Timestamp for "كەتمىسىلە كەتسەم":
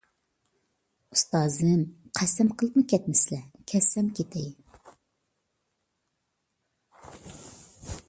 2.95-4.11